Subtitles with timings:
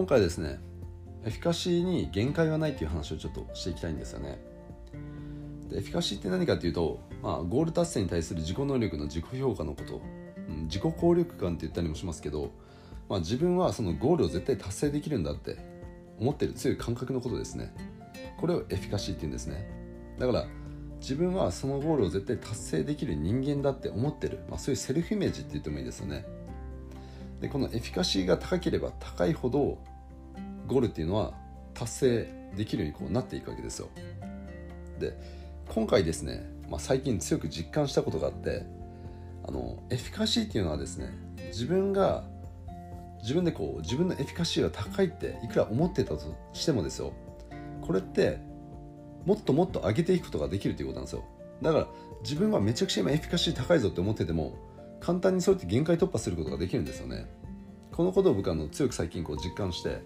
[0.00, 0.58] 今回ですね
[1.26, 4.40] エフィカシーに限界はないっていう話をちょっとしていきたいんですよね。
[5.68, 10.00] でエフィカシーって何かっていうと、まあ、ゴール達成に対する自己能力の自己評価のこと、
[10.48, 12.50] うん、自己効力感って言ったりもしますけど、
[13.10, 15.58] まあ、自分はそのゴールを絶対達成できるんだって
[16.18, 17.74] 思ってる強い感覚のことですね。
[18.40, 19.70] これをエフィカシーって言うんですね。
[20.18, 20.46] だから
[20.98, 26.24] 自分はそのゴールを絶対達成できる人間だって思ってる、まあ、そういうセルフイメージって言ってもいいですよね。
[27.40, 29.78] でこのエフィカシーが高ければ高いほど
[30.70, 31.34] ゴールっていうのは
[31.74, 33.88] 達成できるようにこうなっていくわけですよ。
[35.00, 35.18] で
[35.68, 38.64] 今回ですね、まあ、最近強く実感したことがあって
[39.44, 41.10] あのエフィカシーっていうのはですね
[41.48, 42.24] 自分が
[43.22, 47.12] 自分でこう自分のエフィカシーが高いっていくら思ってたとしてもですよ
[47.82, 48.38] これって
[49.26, 51.24] もっともっと上げていくことができるということなんですよ。
[51.62, 51.86] だから
[52.22, 54.56] 自分はめちゃくちゃ今エフィカシー高いぞって思ってても
[55.00, 57.26] 簡単にそうやって限界突破することができるんですよね。
[57.92, 60.02] このことを僕はの強く最近こう実感して、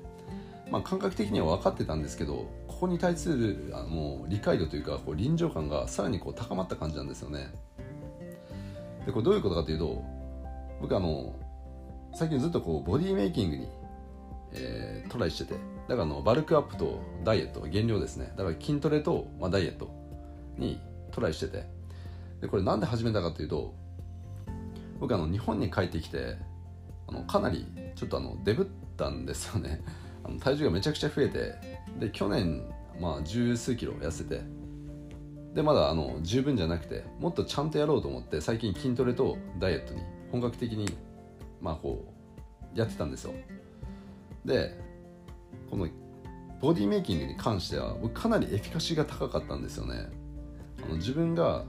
[0.70, 7.52] まあ、感覚的には分かってたんですけどここに対するあの理解度というかこう臨場感がさらにこう高まった感じなんですよね。
[9.06, 10.02] でこれどういうことかというと
[10.80, 11.34] 僕あの
[12.14, 13.68] 最近ずっとこうボディメイキングに、
[14.52, 15.54] えー、トライしてて
[15.88, 18.32] だからあのバルクアップとダイエット減量ですね。
[18.36, 19.90] だから筋トレと、まあ、ダイエット
[20.56, 21.74] にトライしてて。
[22.44, 23.74] でこれなんで始めたかというと
[25.00, 26.36] 僕あの日本に帰ってきて
[27.06, 28.66] あのかなりちょっとあのデブっ
[28.98, 29.80] たんですよね。
[30.24, 31.54] あの体重がめちゃくちゃ増えて
[32.00, 32.62] で去年
[33.00, 34.40] まあ十数キロ痩せて
[35.54, 40.00] でまだあの十分じゃなくてもっとちゃんとやろうと思って最近筋トレとダイエットに
[40.32, 40.86] 本格的に
[41.60, 42.04] まあこ
[42.74, 43.32] うやってたんですよ。
[44.44, 44.78] で
[45.70, 45.88] この
[46.60, 50.08] ボディメイキングに関しては僕かなりエフィカシーが高かったんですよね。
[50.84, 51.64] あの自分が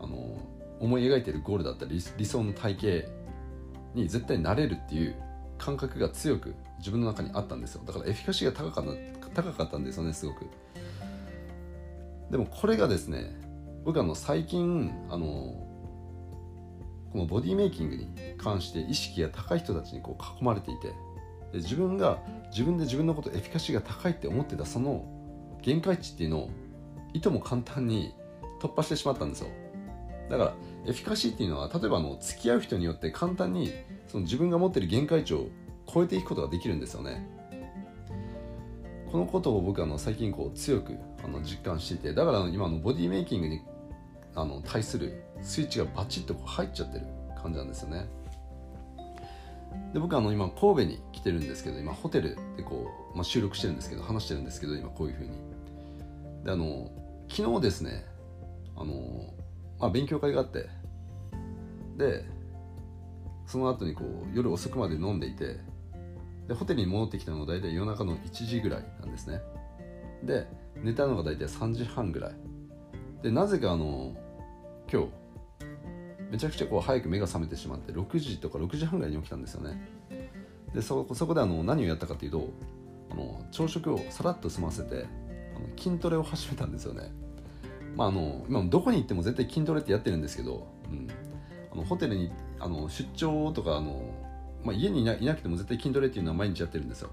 [0.00, 0.38] あの
[0.80, 3.10] 思い描いてるゴールだったり理想の体型
[3.94, 5.16] に絶対なれるっていう
[5.58, 6.54] 感覚が強く
[6.86, 7.82] 自分の中にあったんですよ。
[7.84, 8.84] だからエフィカシーが高かっ
[9.34, 10.46] た高かったんですよねすごく。
[12.30, 13.36] でもこれがですね
[13.84, 15.26] 僕あの最近あの
[17.10, 18.08] このボディメイキングに
[18.38, 20.94] 関して意識が高い人たちにこう囲まれていてで
[21.54, 22.20] 自分が
[22.50, 25.04] 自分で自分のことエフィカシーが高いって思ってたその
[25.62, 26.50] 限界値っていうのを
[27.14, 28.14] いとも簡単に
[28.62, 29.48] 突破してしまったんですよ。
[30.30, 30.54] だから
[30.86, 33.72] エフィカシーっていうのは例えばの付き合う人によって簡単に
[34.06, 35.48] その自分が持ってる限界値を
[35.92, 37.26] 超えていくことができるんですよね。
[39.10, 43.62] このことを僕はの最近こう強くあの実感していてだから今のボディメイキングに
[44.34, 47.06] あの対するスイッチがバチッとこう入っちゃってる
[47.40, 48.06] 感じなんですよね。
[49.94, 55.30] で僕あの今神戸に来てるんですけど今ホテルでこう、まあ、収録してるんですけど話してるんですけど今こういうふうに。
[56.44, 56.90] であの
[57.28, 58.04] 昨日ですね
[58.76, 59.32] あの
[59.78, 60.68] まあ、勉強会があって
[61.96, 62.24] で
[63.46, 65.58] その後にこう夜遅くまで飲んでいて
[66.48, 69.40] でホテルに戻ってきたのが大体夜中の1時ぐらいなんですね。
[70.22, 70.46] で
[70.82, 72.34] 寝たのが大体3時半ぐらい。
[73.22, 74.14] でなぜかあの
[74.92, 75.08] 今日
[76.30, 79.88] めちゃくちゃこう早く目が覚めてしまって6時とか6時半ぐらいに起きたんですよね。
[80.74, 82.50] でそこであの何をやったかというと
[83.10, 85.06] あの朝食をさらっと済ませて
[85.56, 87.12] あの筋トレを始めたんですよね。
[87.96, 91.08] まあ、あの今どこに行っても絶対筋トレってやってるんですけど、うん、
[91.72, 92.30] あのホテルに
[92.60, 94.02] あの出張とかあの、
[94.66, 97.10] まあ、家にいないなくても絶対筋トレっていうのは毎日やってるんですよ。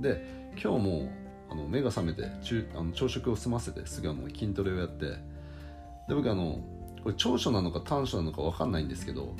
[0.00, 1.10] で今日も
[1.50, 6.60] あの目が覚めて中あの朝食を済ませてすぐあの筋トレをやってで僕あの
[7.02, 9.34] これ長所なのか短所なのか分かんないんですけど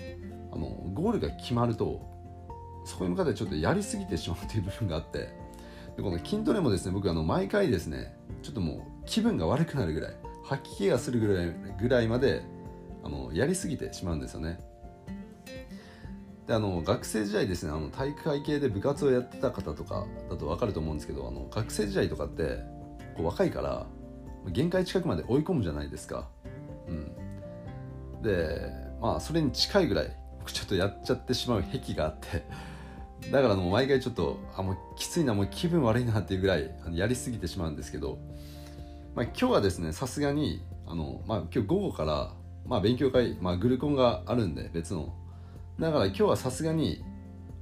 [0.53, 2.09] あのゴールが決まると
[2.85, 5.31] そこに向かってちょっとやりすぎてしまうという部分があって
[5.97, 12.43] でこの筋トレもですね僕あの毎回ですねちょっともう気分が悪くなるぐらい吐き気がするぐらいぐらいまで
[13.03, 14.59] あのやりすぎてしまうんですよね。
[16.47, 22.59] であの学生時代ですねあの体育会系で部活をやってた方とかだと分かると思うんですけどあの学生時代とかって
[23.17, 23.87] こう若いから
[24.51, 26.29] 限界近くまで追い込むじゃないですか、
[26.89, 32.45] うん、でまあそれに近いぐらい僕ちょっとやっちゃってしまう癖があって
[33.31, 38.19] だからもう毎回ちょっとあもうきついなもう気分悪いなっていうぐらいあのやりすぎてしまうんですけど
[39.15, 42.33] まあ、今日はですねさすがにあの、まあ、今日午後から、
[42.67, 45.15] まあ、勉強会、まあ、グルコンがあるんで別の
[45.79, 47.05] だから今日はさすがに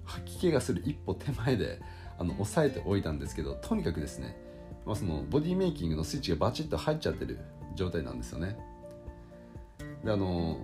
[0.04, 1.80] 吐き気がする一歩手前で
[2.18, 4.36] あの抑えておいたんですけどとにかくですね、
[4.84, 7.38] まあ、そのボディメイキングのスイッチがバチッと入っちゃってる
[7.74, 8.56] 状態なんですよね。
[10.04, 10.58] であの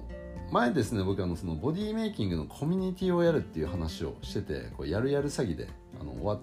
[0.51, 5.69] 前ですね僕あのそのボディメイキングのコミュニティをやるっていう話をしててこうやるやる詐欺で
[6.01, 6.41] あの終わっ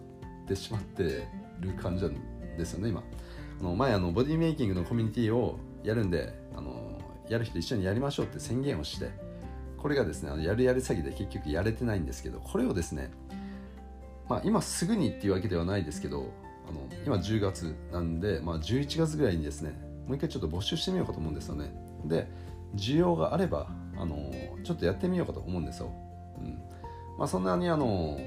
[0.48, 1.28] てしまって
[1.60, 3.04] る感じなんですよね今。
[3.60, 7.00] あの前あのボディメイキングのコミュニティをやるんであの
[7.30, 9.12] やる人一緒にやりましょうって宣言をして
[9.86, 13.12] これがですねあのやるやる詐欺で結局やれてないんですけどこれをですね
[14.28, 16.32] まあ、今すぐにっていうわけではないですけど
[16.68, 21.72] あの今10月なんで、まあ、11月ぐらいにですねもう一回ちょっと募集してみようかと思うんですよね。
[22.04, 22.28] で
[22.74, 24.34] 需要があればあの
[24.64, 25.92] ちょっとやってみようかと思うんですよ、
[26.40, 26.60] うん。
[27.20, 28.18] まあ、そんなにあの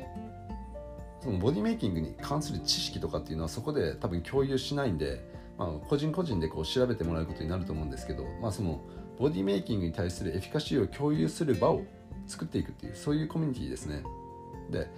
[1.20, 5.28] そのボディメイキングに関する知識とかっていうのはそこで多分共有しないんで、
[5.58, 8.80] まあ、個人個人でこう調べてもらうことになると思うんですけど、まあ、その
[9.18, 11.82] ボディメイキングに対するエフィカシーを共有する場を
[12.26, 14.02] 作っていくっていうそういうコミュニティですね。
[14.70, 14.88] で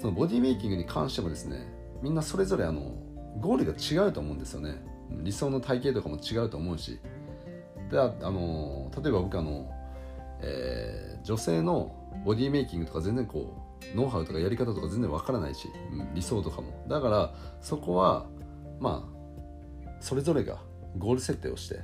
[0.00, 1.66] そのボディメイキングに関してもですね
[2.02, 2.94] みんなそれぞれあの
[3.38, 4.82] ゴールが違うと思うんですよね。
[5.22, 6.98] 理想の体型とかも違うと思うし。
[7.90, 9.68] であの例えば僕あの、
[10.40, 13.56] えー、女性のボディメイキングとか全然こ
[13.92, 16.84] うノウハウとかやり方とか全然わからないし、うん、理想とかも。
[16.88, 18.26] だからそこは
[18.78, 20.58] まあそれぞれが
[20.98, 21.80] ゴール設定をして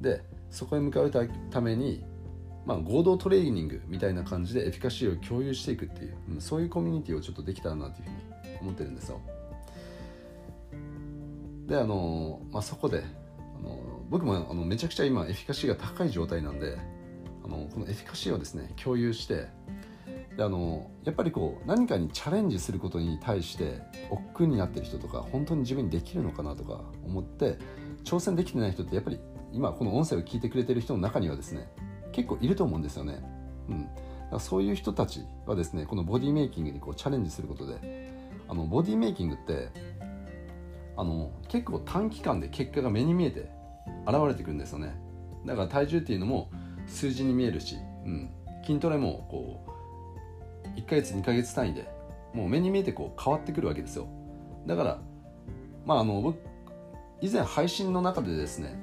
[0.00, 1.10] でそこへ向かう
[1.50, 2.04] ために、
[2.64, 9.20] まあ、合同トレーニングみたいな感じでエフィカシーを共有していくっていう、そういうコミュニティをちょっとできたらなというふうに思ってるんですよ。
[11.66, 13.02] であの、まあ、そこで
[13.58, 13.78] あの
[14.08, 16.76] 僕もあのめちゃくちゃ今エフィカシーが高い状態なんで
[17.44, 19.48] あのこのエフィカシーをですね共有して
[20.36, 27.58] であのやっぱりこう何かにチャレンジすることに対して億劫になってる人とか本当に自分にできるのかなとか思って
[28.04, 29.18] 挑戦できてない人ってやっぱり
[29.56, 31.66] 今この音声を聞いてくれてる人の中にはですね
[32.12, 33.22] 結構いると思うんですよね。
[33.68, 33.94] うん、だか
[34.32, 38.12] らそういう人たちはですねこのボディメイキングにこうチャレンジすることで
[38.48, 39.70] あのボディメイキングって
[40.96, 43.50] あの結構短期間で結果が目に見えて
[44.06, 44.94] 現れてくるんですよね。
[45.46, 46.50] だから体重っていうのも
[46.86, 48.30] 数字に見えるし、うん、
[48.64, 49.64] 筋トレもこ
[50.66, 51.88] う1ヶ月2ヶ月単位で
[52.34, 54.06] もう目に見えてこう変わってくるわけですよ。
[54.66, 54.98] だから
[55.86, 56.38] まああの僕
[57.22, 58.78] 以前配信の中でですね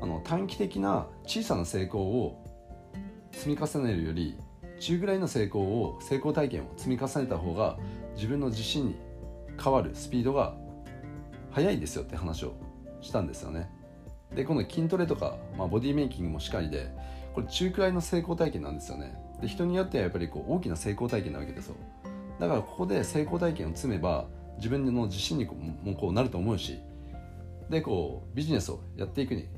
[0.00, 2.44] あの短期的な小さな成功を
[3.32, 4.38] 積み重ねるより
[4.80, 7.78] 中ぐらいの成功を成功体験を積み重ねた方が
[8.14, 8.96] 自分の自信に
[9.62, 10.54] 変わるスピードが
[11.50, 12.54] 早いですよって話を
[13.00, 13.70] したんですよね。
[14.34, 16.90] でこの筋トレとか、まあ、ボディメイキングもしっかりで
[17.34, 19.14] これ中くらいの成功体験なんですよね。
[19.40, 21.76] で人によってはやっぱりこう大きな成功体験なわけですよ。
[22.40, 24.26] だからここで成功体験を積めば
[24.56, 26.80] 自分の自信にもこうなると思うし
[27.70, 29.48] でこうビジネスをやっていくに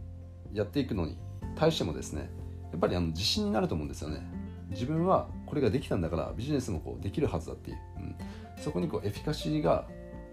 [0.57, 1.19] やっていくのに
[1.55, 2.31] 対してもですね
[2.71, 4.27] やっぱりあの自信になると思うんですよね。
[4.71, 8.17] 自分はこれができたんだからビジネスもこうできるはずだっていう、うん、
[8.61, 9.87] そこにこうエフィカシーが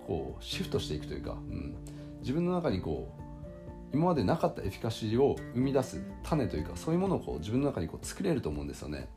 [0.08, 1.76] こうシフトしていくというか、うん、
[2.22, 9.08] 自分の中にこう今までなかったエフィカシーを生み出す種というかそういうものをこう自分の中にこう作れると思うんですよね。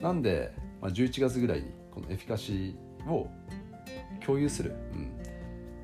[0.00, 3.28] なんで、まあ、11月ぐらいにこのエフィカシーを
[4.24, 5.12] 共有する、うん、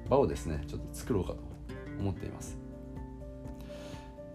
[0.08, 1.38] 場をですねちょっと作ろうかと
[1.98, 2.61] 思っています。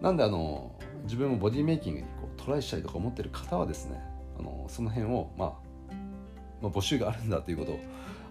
[0.00, 0.72] なんであの
[1.04, 4.00] 自分もボディメイキングにこうトライしたいとか思ってる方はですね
[4.38, 5.52] あのその辺を、まあ、
[6.62, 7.80] まあ募集があるんだということを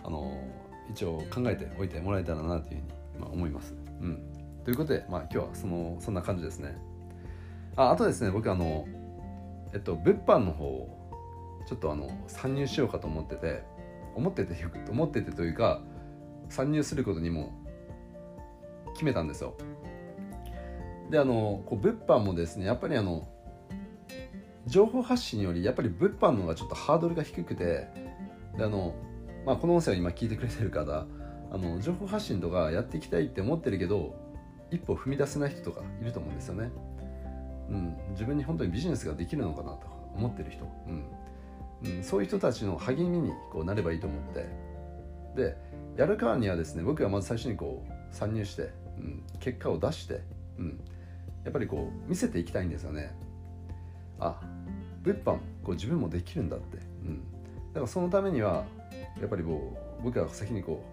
[0.03, 0.41] あの
[0.89, 2.83] 一応考えておいてもらえたらなというふうに、
[3.19, 3.75] まあ、思います。
[4.01, 4.21] うん、
[4.63, 6.77] ということで、まあ、今日はそのそんな感じですね。
[7.75, 8.87] ああとですね僕あの、
[9.73, 10.97] えっと、物販の方を
[11.67, 13.63] ちょっとあの参入しようかと思ってて
[14.15, 14.55] 思ってて
[14.89, 15.81] 思っててというか
[16.49, 17.51] 参入することにも
[18.93, 19.55] 決めたんですよ。
[21.09, 23.27] であのこう物販もですねやっぱりあの
[24.65, 27.87] 情報発信よりやっぱり物販の方がちょっとハードルが低くて
[28.57, 28.95] であの
[29.45, 31.05] まあ、この音声を今聞いてくれてる方
[31.51, 34.13] あの情報発信とかやっていきたいって思ってるけど
[34.71, 36.69] 一歩踏み出せない人とかいると思うんですよね、
[37.69, 41.05] うん、自分に本当にビジネスができるのかなと思ってる人、うん。
[41.97, 44.45] うん、そういう人たちの励みにこうなればいいと思って。
[45.35, 45.55] で
[45.95, 50.21] やるからにはですね僕はまず最初にこう参入して、うん、結果を出して、
[50.57, 50.81] うん、
[51.47, 53.15] やっぱりこう見せていきたいんですよね。
[54.19, 54.37] あ
[55.01, 55.39] 物販こ
[55.69, 57.23] う自分もできるんだって、うん、
[57.69, 58.65] だからそのためには
[59.21, 60.83] やっぱりこう僕は先にこ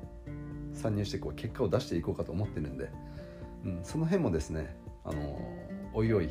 [0.73, 2.89] う参入してこう結果を出していこうかと思ってるんで、
[3.65, 5.41] うん、その辺もですねあの
[5.93, 6.31] おいおい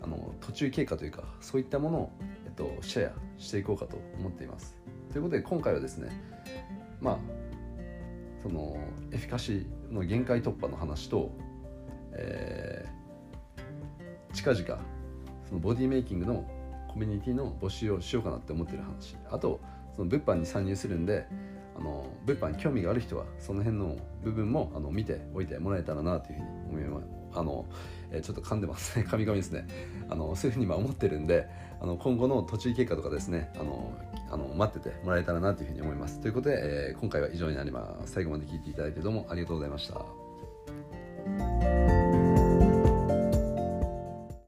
[0.00, 2.12] あの途中経過というかそういったものを、
[2.46, 4.74] えっと、シェアしていこうかと思っています。
[5.12, 6.08] ということで今回はですね
[7.02, 7.18] まあ
[8.42, 8.78] その
[9.10, 11.30] エフィカシーの限界突破の話と、
[12.12, 12.81] えー、
[14.32, 14.64] 近々
[15.48, 16.44] そのボディメイキングの
[16.88, 19.16] コミュニティの募集をしようかなって思ってる話。
[19.30, 19.60] あと
[19.94, 21.26] その物販に参入するんで
[21.76, 27.06] あの物販に興味がある人はその辺の部分もあの見ておいてもらえたらなというふうに思います。
[27.34, 27.64] あの、
[28.10, 29.04] えー、ちょっと噛んでますね。
[29.08, 29.66] 噛み噛みですね。
[30.08, 31.48] あのそういうふうに今思ってるんで
[31.80, 33.92] あの今後の途中経過とかですねあの
[34.30, 36.20] あの待っててもらえたらなというふうに思います。
[36.20, 38.12] ということで、えー、今回は以上になります。
[38.12, 42.01] 最後まで聞いていただいてどうもありがとうございました。